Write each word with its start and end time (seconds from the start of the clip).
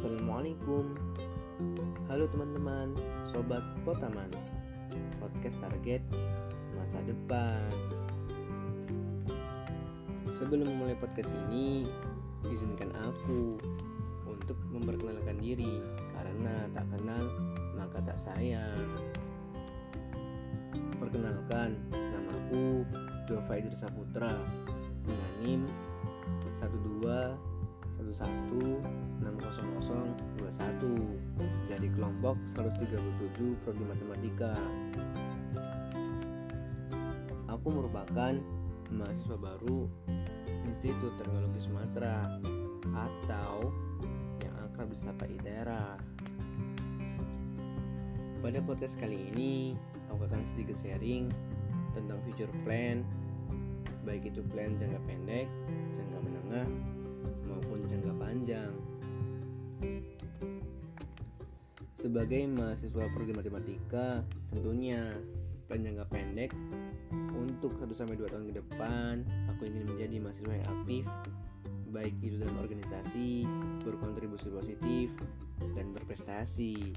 Assalamualaikum. 0.00 0.96
Halo 2.08 2.24
teman-teman, 2.32 2.96
Sobat 3.28 3.60
Potaman. 3.84 4.32
Podcast 5.20 5.60
target 5.60 6.00
masa 6.72 7.04
depan. 7.04 7.68
Sebelum 10.24 10.72
memulai 10.72 10.96
podcast 10.96 11.36
ini 11.44 11.84
Izinkan 12.48 12.96
aku 12.96 13.60
untuk 14.24 14.56
memperkenalkan 14.72 15.36
diri. 15.36 15.84
Karena 16.16 16.64
tak 16.72 16.88
kenal 16.96 17.28
maka 17.76 18.00
tak 18.00 18.16
sayang. 18.16 18.88
Perkenalkan, 20.96 21.76
namaku 21.92 22.88
Dova 23.28 23.52
Idris 23.52 23.84
Saputra 23.84 24.32
dengan 25.04 25.32
NIM 25.44 25.68
12 26.56 27.60
11600021 30.50 31.70
dari 31.70 31.88
kelompok 31.94 32.34
137 32.58 33.62
Prodi 33.62 33.84
Matematika. 33.86 34.54
Aku 37.46 37.70
merupakan 37.70 38.34
mahasiswa 38.90 39.38
baru 39.38 39.86
Institut 40.66 41.14
Teknologi 41.22 41.62
Sumatera 41.62 42.26
atau 42.90 43.70
yang 44.42 44.54
akrab 44.66 44.90
disapa 44.90 45.30
ITERA. 45.30 45.94
Pada 48.42 48.58
podcast 48.66 48.98
kali 48.98 49.30
ini, 49.30 49.78
aku 50.10 50.26
akan 50.26 50.42
sedikit 50.42 50.74
sharing 50.82 51.30
tentang 51.94 52.18
future 52.26 52.50
plan, 52.66 53.06
baik 54.02 54.26
itu 54.26 54.42
plan 54.50 54.74
jangka 54.80 54.98
pendek, 55.06 55.46
jangka 55.94 56.18
menengah, 56.18 56.66
Sebagai 62.00 62.48
mahasiswa 62.48 63.12
prodi 63.12 63.36
matematika, 63.36 64.24
tentunya 64.48 65.20
plan 65.68 65.84
jangka 65.84 66.08
pendek 66.08 66.48
untuk 67.36 67.76
1 67.76 67.92
sampai 67.92 68.16
2 68.16 68.24
tahun 68.24 68.48
ke 68.48 68.54
depan, 68.56 69.20
aku 69.52 69.68
ingin 69.68 69.84
menjadi 69.84 70.16
mahasiswa 70.16 70.54
yang 70.56 70.68
aktif 70.80 71.04
baik 71.90 72.14
itu 72.22 72.38
dalam 72.38 72.56
organisasi, 72.62 73.44
berkontribusi 73.82 74.48
positif, 74.48 75.12
dan 75.74 75.90
berprestasi. 75.92 76.94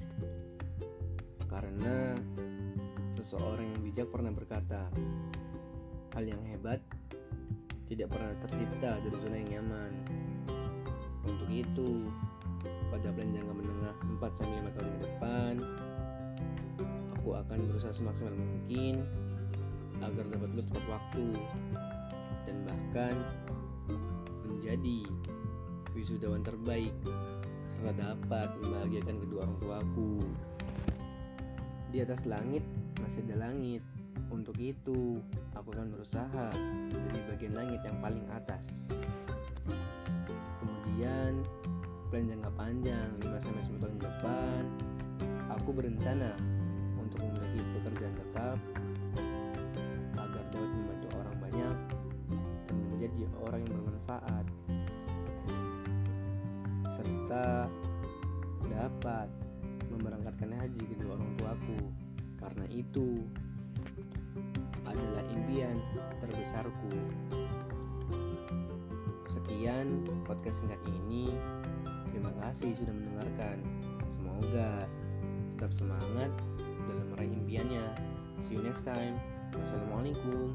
Karena 1.50 2.16
seseorang 3.18 3.74
yang 3.76 3.81
bijak 3.84 4.08
pernah 4.14 4.31
berkata, 4.31 4.88
hal 6.14 6.24
yang 6.24 6.42
hebat 6.46 6.80
tidak 7.90 8.14
pernah 8.14 8.38
tercipta 8.40 9.02
dari 9.02 9.18
zona 9.20 9.36
yang 9.42 9.52
nyaman. 9.59 9.92
Untuk 11.26 11.50
itu, 11.50 12.08
pada 13.04 13.20
plan 13.20 13.36
jangka 13.36 13.52
menengah 13.52 13.96
4-5 14.16 14.76
tahun 14.80 14.88
ke 14.96 15.00
depan, 15.04 15.54
aku 17.20 17.36
akan 17.36 17.59
berusaha 17.68 17.92
semaksimal 17.92 18.32
mungkin 18.32 19.04
agar 20.00 20.23
dapat 20.32 20.48
lulus 20.56 20.72
tepat 20.72 20.88
waktu 20.88 21.28
dan 22.48 22.64
bahkan 22.64 23.20
menjadi 24.48 25.04
wisudawan 25.92 26.48
terbaik 26.48 26.96
serta 27.76 27.92
dapat 27.92 28.56
membahagiakan 28.64 29.20
kedua 29.20 29.52
orang 29.52 29.58
tuaku. 29.59 30.24
Di 31.92 32.08
atas 32.08 32.24
langit 32.24 32.64
masih 33.04 33.20
ada 33.28 33.52
langit. 33.52 33.84
Untuk 34.31 34.56
itu, 34.64 35.20
aku 35.52 35.76
akan 35.76 35.92
berusaha 35.92 36.56
menjadi 36.56 37.20
bagian 37.36 37.54
langit 37.59 37.84
yang 37.84 38.00
paling 38.00 38.24
atas. 38.31 38.96
Plan 42.14 42.30
jangka 42.30 42.53
panjang 42.53 43.09
5 43.25 43.42
sampai 43.42 43.66
10 43.66 43.81
tahun 43.81 43.97
depan, 43.97 44.62
aku 45.50 45.74
berencana 45.74 46.38
untuk 46.94 47.25
memiliki 47.25 47.66
pekerjaan 47.81 48.13
tetap 48.13 48.62
agar 50.22 50.44
dapat 50.53 50.69
membantu 50.78 51.07
orang 51.18 51.38
banyak 51.41 51.78
dan 52.69 52.78
menjadi 52.94 53.25
orang 53.41 53.66
yang 53.66 53.73
bermanfaat 53.81 54.46
serta 56.94 57.66
dapat 58.69 59.28
memberangkatkan 59.90 60.53
haji 60.53 60.85
kedua 60.94 61.18
orang 61.18 61.34
tuaku. 61.41 61.81
Karena 62.38 62.66
itu 62.69 63.25
adalah 64.85 65.25
impian 65.34 65.81
terbesarku. 66.22 66.94
Sekian 69.34 70.06
podcast 70.29 70.62
singkat 70.62 70.78
ini. 70.85 71.34
Terima 72.13 72.29
kasih 72.38 72.78
sudah 72.78 72.94
mendengarkan. 72.94 73.57
Semoga 74.06 74.85
tetap 75.57 75.74
semangat 75.74 76.29
dalam 76.85 77.06
meraih 77.09 77.34
impiannya. 77.34 77.85
See 78.46 78.53
you 78.53 78.62
next 78.62 78.85
time. 78.85 79.18
Wassalamualaikum. 79.57 80.53